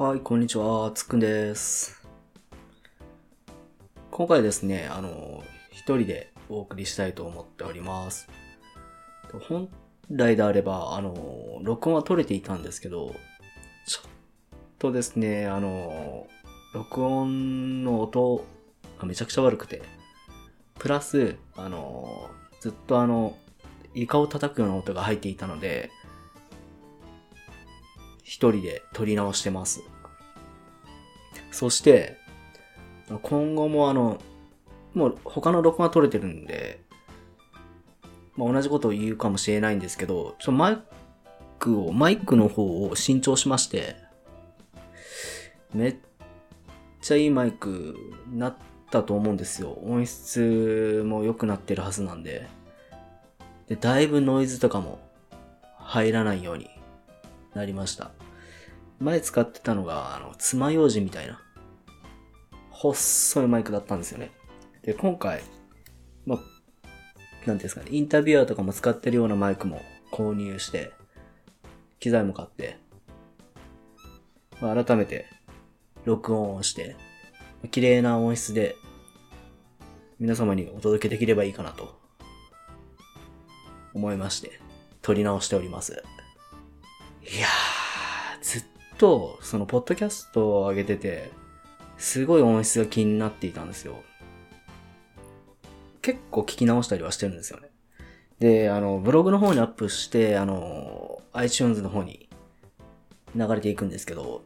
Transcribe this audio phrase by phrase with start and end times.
[0.00, 2.02] はい、こんにちは、つくんです。
[4.10, 8.26] 今回ですね、あの、一人でお送りしたいと思っております。
[9.46, 9.68] 本
[10.08, 13.14] 来であれば、あの、録音は取れていたんですけど、
[13.86, 14.10] ちょっ
[14.78, 16.26] とですね、あの、
[16.72, 18.46] 録音の音
[18.98, 19.82] がめちゃくちゃ悪くて、
[20.78, 22.30] プラス、あの、
[22.60, 23.36] ずっとあの、
[23.92, 25.90] 床を叩くような音が入っていたので、
[28.30, 29.82] 一人で撮り直してます。
[31.50, 32.18] そして、
[33.22, 34.20] 今後もあの、
[34.94, 36.80] もう他の録音は撮れてるんで、
[38.36, 40.78] まあ、同じことを言うかもしれないんですけど、ちょマイ
[41.58, 43.96] クを、マイクの方を新調しまして、
[45.74, 45.96] めっ
[47.00, 47.96] ちゃいいマイク
[48.28, 48.56] になっ
[48.90, 49.78] たと思うんですよ。
[49.84, 52.46] 音質も良くなってるはずなんで。
[53.68, 54.98] で、だいぶノイズとかも
[55.76, 56.70] 入らないように
[57.54, 58.10] なりました。
[59.00, 61.40] 前使ってたのが、あの、爪楊枝みたいな、
[62.70, 64.30] 細いマイクだったんですよね。
[64.82, 65.42] で、今回、
[66.26, 69.80] まあ、なんていうんですかね、インタビュアーとかも使ってるようなマイクも
[70.12, 70.92] 購入して、
[71.98, 72.78] 機材も買って、
[74.60, 75.26] まあ、改めて、
[76.04, 76.96] 録音をして、
[77.70, 78.76] 綺麗な音質で、
[80.18, 81.98] 皆様にお届けできればいいかなと、
[83.94, 84.60] 思いまして、
[85.00, 86.02] 撮り直しております。
[87.22, 88.64] いやー、ずっ
[89.00, 91.32] と、その、ポッドキャストを上げてて、
[91.96, 94.02] すごい音質が気になっていたんですよ。
[96.02, 97.70] 結構聞き直したりはしてるんですよね。
[98.40, 102.28] で、あの、ブログの方にアップして、あの、iTunes の方に
[103.34, 104.42] 流れていくんですけど、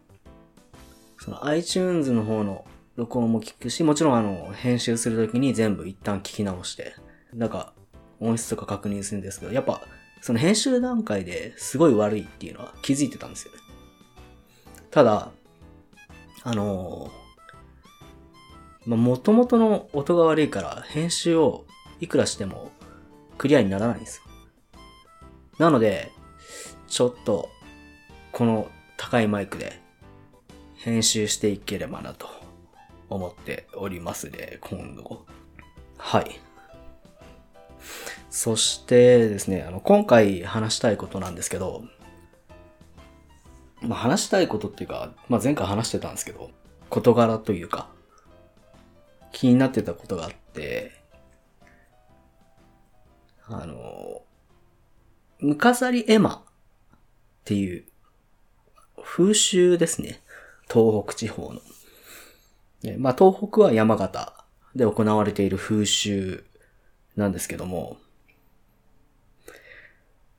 [1.19, 6.95] その iTunes の方の録音も聞くし、もちろんあの、編集するときに全部一旦聞き直して、
[7.33, 7.73] なんか、
[8.21, 9.81] 音質とか確認するんですけど、やっぱ、
[10.21, 13.64] その編集段階ですごい悪いっていうのは気づいてたんですよね。
[14.95, 15.33] ただ、
[16.45, 17.11] あの
[18.87, 21.65] まあ、元々の音が悪いから編集を
[21.99, 22.71] いくらしても
[23.37, 24.79] クリアにならないんですよ。
[25.59, 26.13] なので、
[26.87, 27.49] ちょっと、
[28.31, 29.81] この高いマイクで
[30.77, 32.29] 編集していければなと
[33.11, 35.27] 思っておりますね、今後。
[35.99, 36.41] はい。
[38.31, 41.83] そしてですね、あの、今回話したいことなんですけど、
[43.87, 46.51] まあ、話したいことっていうか、まあ、前回話してたんですけど、
[46.91, 47.89] 事柄というか、
[49.33, 50.93] 気になってたことがあって、
[53.47, 54.23] あの、
[55.41, 56.43] ムカサリエマっ
[57.45, 57.85] ていう
[59.03, 60.23] 風習ですね。
[60.73, 61.61] 東北地方の。
[62.99, 64.33] まあ、東北は山形
[64.75, 66.45] で行われている風習
[67.17, 67.99] なんですけども、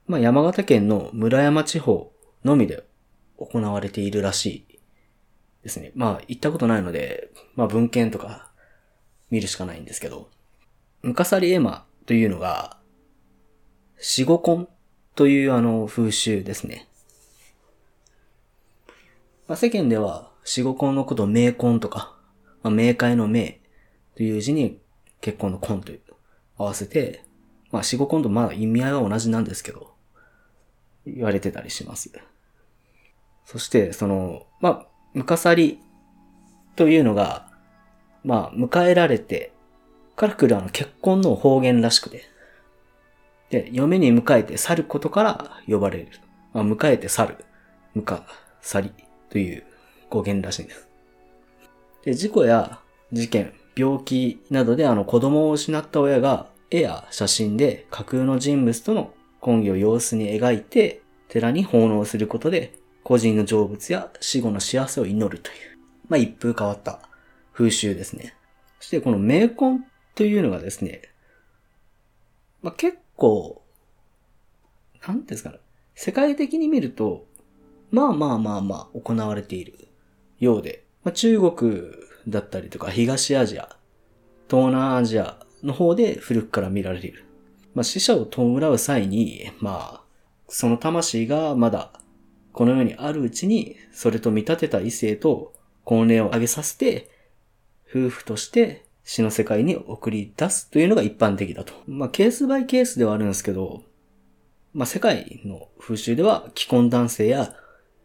[0.07, 2.11] まあ、山形県の村山地方
[2.43, 2.83] のみで
[3.37, 4.79] 行われているらしい
[5.63, 5.91] ですね。
[5.95, 8.51] まあ、行ったことないので、まあ、文献とか
[9.29, 10.29] 見るしかないんですけど、
[11.01, 12.77] ムカサリエマというのが、
[13.97, 14.67] 死後婚
[15.15, 16.87] というあの風習ですね。
[19.47, 22.15] まあ、世間では死後婚のことを冥婚とか、
[22.63, 23.57] まあ、冥界の冥
[24.15, 24.79] という字に
[25.21, 26.01] 結婚の婚という
[26.57, 27.23] 合わせて、
[27.71, 29.93] まあ死後婚とまあ意味合いは同じなんですけど、
[31.05, 32.11] 言われてたりします。
[33.45, 35.79] そして、その、まあ、ムカサリ
[36.75, 37.47] というのが、
[38.23, 39.53] まあ、迎えられて
[40.15, 42.23] から来るあの結婚の方言らしくて。
[43.49, 46.07] で、嫁に迎えて去ることから呼ばれる。
[46.53, 47.45] まあ、迎えて去る。
[47.95, 48.23] 迎
[48.61, 48.91] 去り
[49.29, 49.63] という
[50.09, 50.87] 語源らしいんです。
[52.03, 52.79] で、事故や
[53.11, 62.73] 事件、病気などであの子供を失った親が絵や写真で架空の人物との婚儀を様子に描いて寺に奉納することで
[63.05, 65.77] 個人の成仏や死後の幸せを祈るという、
[66.09, 66.99] まあ一風変わった
[67.53, 68.35] 風習ですね。
[68.79, 69.85] そしてこの冥婚
[70.15, 71.03] というのがですね、
[72.63, 73.61] まあ結構、
[75.07, 75.59] なんですかね、
[75.93, 77.27] 世界的に見ると、
[77.91, 79.87] まあまあまあまあ行われている
[80.39, 81.83] ようで、まあ、中国
[82.27, 83.77] だったりとか東アジア、
[84.49, 87.23] 東南アジアの方で古くから見られている。
[87.75, 90.01] まあ、死者を弔う際に、まあ、
[90.47, 91.91] その魂がまだ
[92.55, 95.51] この世にあるうちに、それと見立てた異性と
[95.83, 97.11] 婚礼を挙げさせて、
[97.89, 101.73] 夫婦として死の世界に送り出すというのが一般的だと。
[101.85, 103.83] まあ、ケースバイケースではあるんですけど、
[104.73, 107.53] まあ、世界の風習では既婚男性や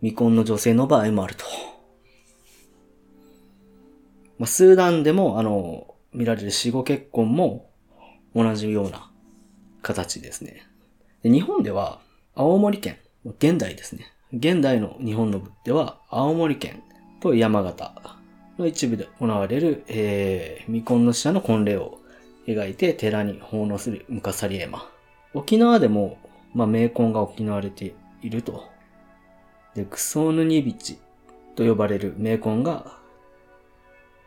[0.00, 1.44] 未婚の女性の場合もあると。
[4.40, 7.70] まあ、スーダンでも、あの、見られる死後結婚も
[8.34, 9.12] 同じような
[9.80, 10.66] 形ですね。
[11.22, 12.00] で日本では、
[12.34, 12.98] 青森県、
[13.38, 14.06] 現代ですね。
[14.32, 16.82] 現代の日本の部では、青森県
[17.20, 17.92] と山形
[18.58, 21.98] の一部で行われる、えー、未婚の死者の婚礼を
[22.46, 24.88] 描いて寺に奉納するムカサリエマ。
[25.34, 26.18] 沖縄でも、
[26.54, 28.68] まあ、冥婚が行われていると。
[29.74, 30.98] で、クソヌニビチ
[31.56, 32.98] と呼ばれる冥婚が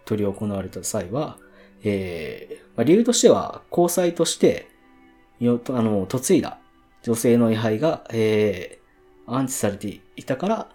[0.04, 1.38] 取り行われた際は、
[1.84, 4.68] えー、まあ、理由としては、交際として、
[5.40, 6.60] よ、あの、嫁いだ
[7.04, 8.83] 女性の位牌が、えー、
[9.28, 10.70] 安置されていたから、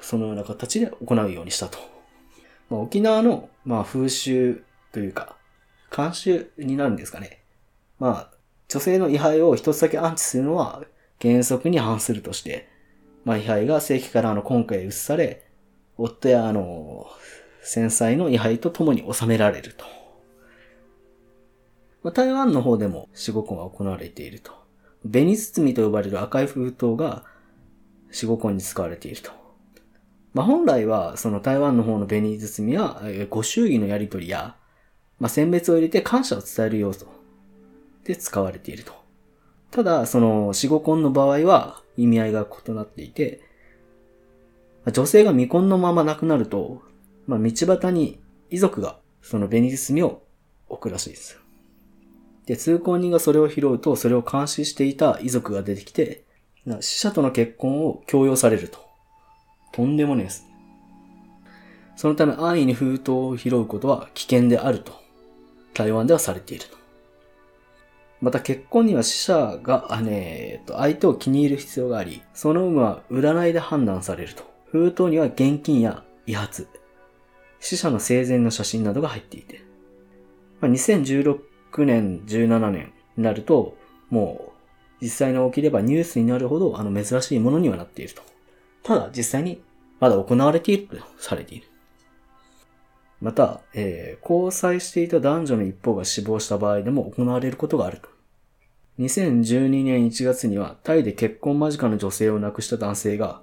[0.00, 1.78] そのような形で行うようにしたと。
[2.70, 4.62] まあ、沖縄の、まあ、風習
[4.92, 5.36] というか、
[5.90, 7.42] 慣習になるんですかね。
[7.98, 8.38] まあ、
[8.68, 10.84] 女性の位牌を一つだけ安置するのは
[11.20, 12.68] 原則に反するとして、
[13.24, 15.44] まあ、位牌が正規からあの今回移され、
[15.96, 17.06] 夫やあの、
[17.62, 19.84] 繊細の位牌と共に収められると。
[22.02, 24.52] まあ、台湾の方でも死後婚が行われていると。
[25.02, 27.24] 紅包みと呼ばれる赤い封筒が
[28.10, 29.30] 死後婚に使われていると。
[30.34, 34.56] まあ、本来は、その台湾の方の紅包みは、ご祝儀のやり取りや、
[35.18, 37.06] まあ、選別を入れて感謝を伝える要素
[38.04, 38.92] で使われていると。
[39.70, 43.42] ただ、その死後婚の場合は意味合いが異なっていて、
[44.92, 46.82] 女性が未婚のまま亡くなると、
[47.26, 48.20] まあ、道端に
[48.50, 50.22] 遺族がその紅包みを
[50.68, 51.38] 置くらしいです。
[52.46, 56.24] で、通行人がそれを拾うと、それを監視していた遺族が出てきて、
[56.80, 58.78] 死者との結婚を強要されると。
[59.72, 60.46] とんでもねえです。
[61.96, 64.92] そのため安易に封筒を拾うことは危険であると、
[65.74, 66.78] 台湾ではされていると。
[68.20, 74.44] また結婚には死者が、ね、えっと相手を気に入る必要があり、その有無は占いで判断されると。
[74.70, 76.68] 封筒には現金や威発、
[77.60, 79.62] 死者の生前の写真などが入っていて、
[80.60, 81.38] まあ、2016
[81.84, 83.76] 年、17年になると、
[84.10, 84.47] もう
[85.00, 88.22] 実際に起きればニュースになるほどあの珍しいものにはなっていると。
[88.82, 89.62] ただ実際に
[90.00, 91.66] まだ行われているとされている。
[93.20, 98.08] また、えー、交際していた男女の一方が死亡した場合でも行われることがあると。
[99.00, 103.40] 2012年1月にはタイで結婚間近の女性を亡くした男性が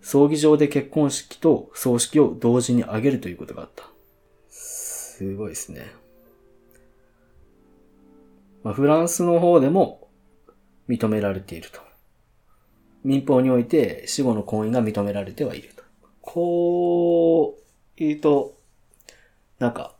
[0.00, 3.84] 葬儀場で結婚式と葬式を同時に挙げるということがあった。
[4.50, 5.92] すごいですね。
[8.62, 10.07] まあ、フランスの方でも
[10.88, 11.80] 認められていると。
[13.04, 15.82] 民法において死後の婚姻が認められてはいると。
[16.20, 17.62] こう、
[17.96, 18.58] 言うと、
[19.58, 19.94] なんか、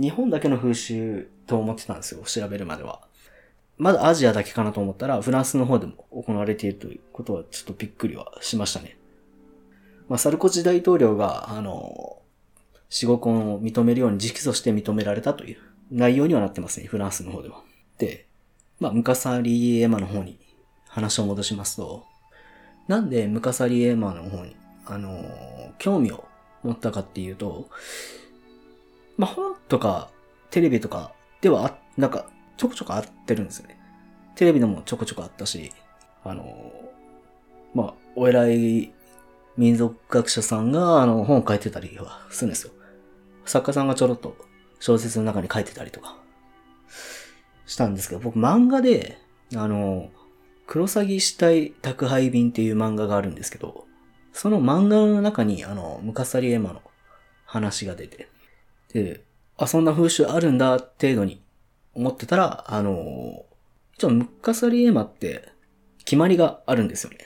[0.00, 3.02] 日本だけの風習と思ってたんですよ、調べるまでは。
[3.78, 8.96] まだアジアだけかなと思ったら、フランスの方でも行われているということはちょっとびっくりはしましたね。
[10.08, 12.20] まあ、サルコジ大統領が、あの、
[12.88, 15.56] 死後婚を認めるように直訴して認められたという
[15.90, 17.62] 内容にはなってますね、フランスの方では。
[18.02, 18.26] で、
[18.80, 20.36] まあ、ムカサリエマの方に
[20.88, 22.04] 話を戻しますと、
[22.88, 24.56] なんでムカサリエマの方に、
[24.86, 26.24] あのー、興味を
[26.64, 27.68] 持ったかっていうと、
[29.16, 30.10] まあ、本とか
[30.50, 32.26] テレビとかではなんか、
[32.56, 33.78] ちょこちょこあってるんですよね。
[34.34, 35.70] テレビでもちょこちょこあったし、
[36.24, 38.92] あのー、まあ、お偉い
[39.56, 42.72] 民族学者さんが、あの、本を書いてたりはするんですよ。
[43.44, 44.36] 作家さんがちょろっと
[44.80, 46.16] 小説の中に書いてたりとか、
[47.72, 49.18] したんですけど、僕漫画で、
[49.56, 50.10] あの、
[50.66, 53.86] クロサギ死体宅配便っていう漫画があるんですけど、
[54.32, 56.82] その漫画の中に、あの、ムカサリエマの
[57.44, 58.28] 話が出て、
[58.92, 59.24] で、
[59.56, 61.42] あ、そんな風習あるんだ程度に
[61.94, 63.44] 思ってたら、あの、
[63.94, 65.48] 一応ムカサリエマって
[66.04, 67.18] 決まりがあるんですよね。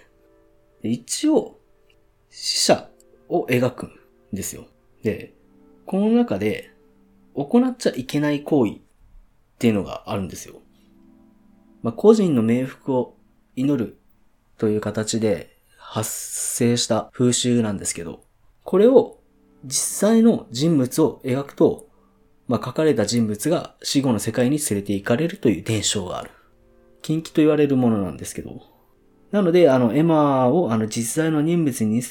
[0.82, 1.58] で一応、
[2.30, 2.88] 死者
[3.28, 3.92] を描くん
[4.32, 4.66] ですよ。
[5.02, 5.32] で、
[5.86, 6.72] この中で、
[7.34, 8.85] 行っちゃいけない行為
[9.56, 10.60] っていうのがあるんですよ。
[11.82, 13.16] まあ、個人の冥福を
[13.54, 13.98] 祈る
[14.58, 18.22] という形で発生した風習なんですけど、
[18.64, 19.18] これを
[19.64, 21.88] 実際の人物を描くと、
[22.48, 26.30] まあ、書かれた人物が死後の世界に連れて行かれるという伝承がある。
[27.00, 28.60] 禁忌と言われるものなんですけど。
[29.30, 32.02] なので、あの、エマをあの実在の人物に、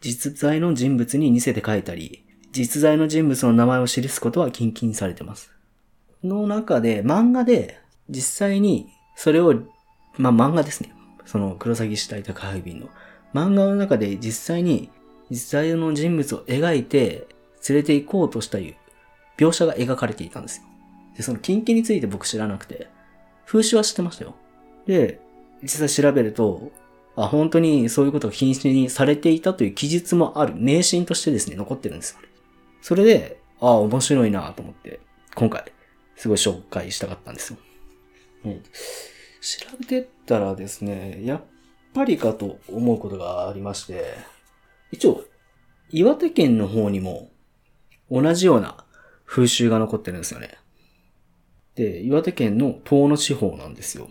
[0.00, 5.52] 実在の人物に似せて書いたり、実在の人物の名前を記すことは禁禁されてます。
[6.22, 9.54] の中で、漫画で実際にそれを、
[10.16, 10.94] まあ、漫画ですね。
[11.24, 12.88] その黒崎死体宅配便の。
[13.34, 14.90] 漫画の中で実際に
[15.30, 17.26] 実際の人物を描いて
[17.68, 18.74] 連れて行こうとしたいう
[19.38, 20.64] 描写が描かれていたんですよ。
[21.16, 22.88] で、その近畿について僕知らなくて、
[23.46, 24.34] 風刺は知ってましたよ。
[24.86, 25.20] で、
[25.62, 26.70] 実際調べると、
[27.16, 32.18] あ、本当にそういうことが禁止にされていたという記述もある、迷信としてですね、残ってるんですよ。
[32.80, 35.00] それで、ああ、面白いなと思って、
[35.34, 35.64] 今回、
[36.16, 37.58] すごい紹介したかったんですよ。
[38.44, 38.62] うん。
[38.62, 41.42] 調べてったらですね、やっ
[41.94, 44.14] ぱりかと思うことがありまして、
[44.90, 45.24] 一応、
[45.90, 47.30] 岩手県の方にも
[48.10, 48.84] 同じような
[49.24, 50.58] 風習が残ってるんですよね。
[51.74, 54.08] で、岩手県の東野地方なんですよ。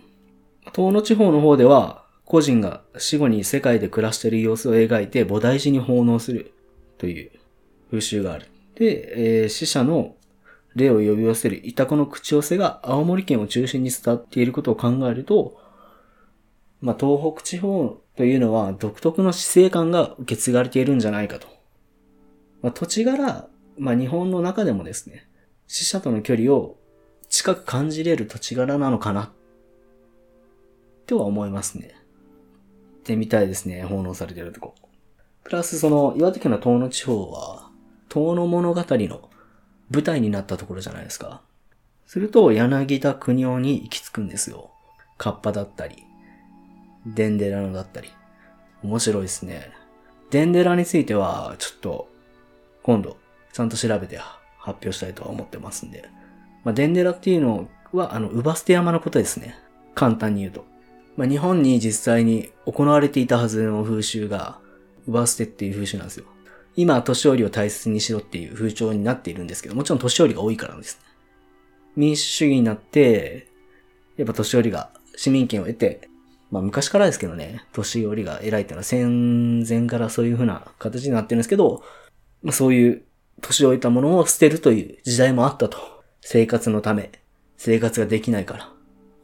[0.76, 6.54] 東野地方の方では、個人が死後に世界で暮らしている様子を描いて菩提寺に奉納する
[6.98, 7.32] という
[7.90, 8.48] 風習がある。
[8.76, 10.16] で、えー、死者の
[10.76, 15.60] 霊を呼び寄せるイタコの口寄せが青森県を中心に伝わっていることを考えると、
[16.80, 21.48] まあ、東北地方というのは独特の死生観が受け継がれているんじゃないかと。
[22.62, 23.48] まあ、土地柄、
[23.78, 25.28] まあ、日本の中でもですね、
[25.68, 26.78] 死者との距離を
[27.30, 29.32] 近く感じれる土地柄なのかな、
[31.08, 31.96] とは思いますね。
[33.00, 34.76] ってみたいですね、奉納されているとこ。
[35.44, 37.72] プラスその、岩手県の東野地方は、
[38.10, 39.31] 東野物語の
[39.92, 41.42] 舞台になったところじゃないですか。
[42.08, 44.72] すると、柳田国夫に行き着くんですよ。
[45.18, 46.04] カッパだったり、
[47.06, 48.10] デンデラノだったり。
[48.84, 49.72] 面白いですね。
[50.32, 52.10] デンデラについては、ちょっと、
[52.84, 53.18] 今度、
[53.54, 56.06] ちゃんと調べて発表したいとは思ってますんで。
[56.64, 59.56] まあ、デンデラっていうのは、あの、ウバステ山のことですね。
[59.94, 60.66] 簡単に言うと。
[61.18, 64.60] まあ、日本に実際に行われていたはずの風習が、
[65.08, 66.26] ウバステっていう風習なんですよ。
[66.76, 71.02] 今は、年寄りを大切にしろっていう風潮になっているんですけど、もちろん年寄りが多いからですね。
[71.96, 73.48] 民主主義になって、
[74.18, 76.08] やっぱ年寄りが市民権を得て、
[76.50, 81.84] まあ昔からですけどね、年寄りが偉いっていうのは戦前からそういう風な形になってるんですけど、
[82.44, 83.04] まあそういう
[83.42, 85.78] 年老いたものを捨てるという時代もあったと。
[86.22, 87.12] 生活のため、
[87.58, 88.72] 生活ができないから。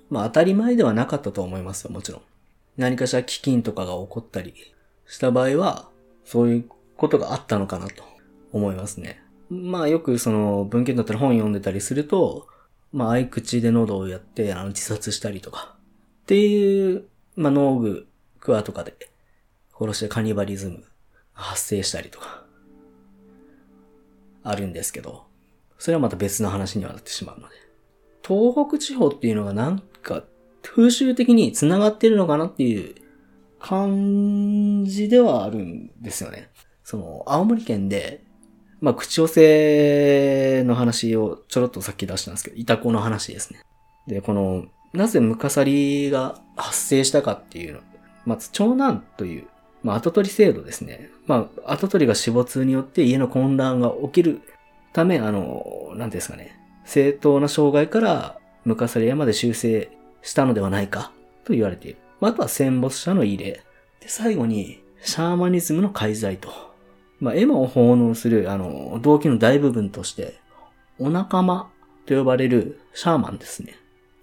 [0.09, 2.21] まあ当たり前ではなかったと思いますよ、もちろん。
[2.77, 4.53] 何かしら飢饉とかが起こったり
[5.05, 5.89] した場合は、
[6.25, 8.03] そういうことがあったのかなと
[8.51, 9.21] 思いますね。
[9.49, 12.47] まあよくその文献だったら本読んでたりすると、
[12.91, 15.75] まあ合口で喉をやってあの自殺したりとか、
[16.23, 18.07] っていう、まあ農具、
[18.39, 18.95] クワとかで
[19.79, 20.83] 殺してカニバリズム
[21.33, 22.43] 発生したりとか、
[24.43, 25.25] あるんですけど、
[25.77, 27.55] それはまた別の話にはなってしまうので。
[28.27, 30.23] 東北地方っていうのがなんか
[30.61, 32.95] 風習的に繋がってるのかなっていう
[33.59, 36.49] 感じではあるんですよね。
[36.87, 38.21] その、青森県で、
[38.79, 43.59] まあ、口寄せの話をちょろっとさっき出したんですけど、イタコの話ですね。
[44.07, 44.63] で、この、
[44.93, 47.79] なぜムカサリが発生したかっていうの。
[48.25, 49.47] まず、長男という、
[49.83, 51.09] まあ、後取り制度ですね。
[51.25, 54.39] まあ、後取りが死没によって家の混乱が起きる
[54.93, 56.57] ため、あの、なんですかね。
[56.85, 59.91] 正当な障害からムカサリ山で修正
[60.21, 61.11] したのではないか
[61.43, 61.97] と言われている。
[62.21, 63.61] まあ、あとは戦没者の入れ。
[63.99, 66.66] で、最後に、シャーマニズムの介在と。
[67.19, 70.39] まあ、エマを奉納する、あの、動機の大部分として、
[70.99, 71.69] お仲間
[72.05, 73.75] と呼ばれるシャーマンですね。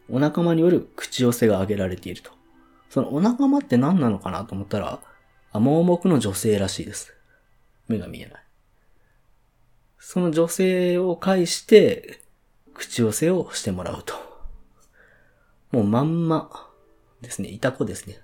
[0.09, 2.31] お仲間による口寄せが挙げられていると。
[2.91, 5.01] そのお仲間って何なのかなと思ったら、
[5.53, 7.15] 盲目の女性らしいです。
[7.89, 8.45] 目が見えない。
[9.99, 12.21] その女性を介して、
[12.75, 14.15] 口寄せをしてもらうと。
[15.73, 16.71] もうまんま
[17.21, 17.49] ですね。
[17.49, 18.21] イタコですね。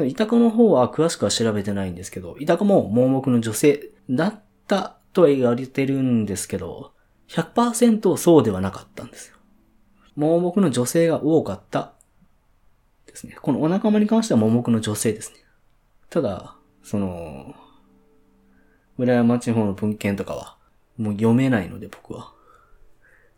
[0.00, 6.92] そのイタコの方は詳しくは調べてないんですけど、イタコも盲目の女性だったとは言われてるんですけど、
[7.28, 9.36] 100%そうではなかったんですよ。
[10.16, 11.92] 盲目の女性が多かった
[13.06, 13.36] ですね。
[13.42, 15.36] このお仲間に関しては盲目の女性ですね。
[16.08, 17.54] ただ、その、
[18.96, 20.56] 村山地方の文献とかは、
[20.96, 22.32] もう読めないので僕は。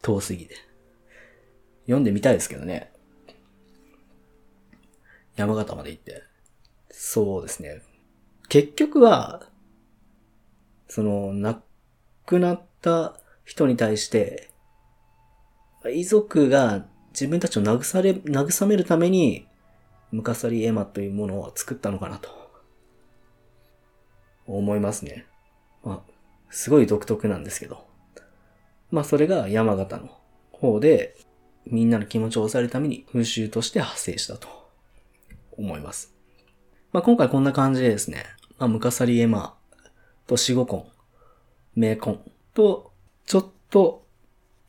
[0.00, 0.54] 遠すぎて。
[1.86, 2.92] 読んでみたいですけどね。
[5.34, 6.30] 山形まで行って。
[6.92, 7.82] そうですね。
[8.48, 9.42] 結局は、
[10.86, 11.62] その、亡
[12.26, 14.50] くなった人に対して、
[15.92, 19.48] 遺族が自分たちを慰れ、慰めるために、
[20.12, 22.28] ムカサリエマというものを作ったのかなと。
[24.46, 25.24] 思いますね。
[25.82, 26.12] まあ、
[26.50, 27.86] すごい独特なんですけど。
[28.90, 30.10] まあそれが山形の
[30.52, 31.16] 方で、
[31.64, 34.48] みんなの気持ちを抑えるために風習として発生したと
[35.56, 36.11] 思います。
[36.92, 38.26] まあ今回こんな感じでですね、
[38.58, 39.54] まあムカサリエマ
[40.26, 40.86] とシゴコン、
[41.74, 42.20] メーコン
[42.54, 42.92] と、
[43.26, 44.04] ちょっと、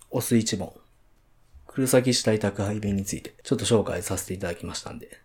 [0.10, 0.74] お水一本、
[1.68, 5.20] 黒崎死体宅配便について、ちょっと紹介させていただきましたんで。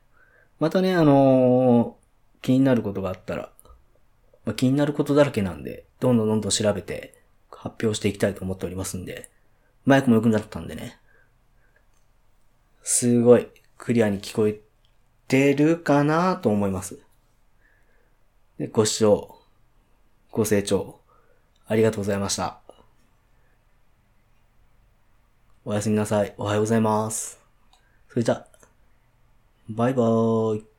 [0.59, 3.53] またね、あのー、気になることがあったら、
[4.45, 7.15] まあ、気になることだらけなんで、どんどんどんどん調べて、
[7.51, 9.29] 発表していきたいと思っておりますんで、
[9.85, 10.99] マイクも良くなったんでね。
[12.83, 14.59] すごいクリアに聞こえ
[15.29, 16.99] てるかなと思います。
[18.59, 19.39] でご視聴、
[20.33, 21.01] ご清聴、
[21.67, 22.59] ありがとうございました。
[25.65, 26.35] おやすみなさい。
[26.39, 27.39] おはようございます。
[28.09, 28.47] それじゃ、
[29.69, 30.78] バイバーイ。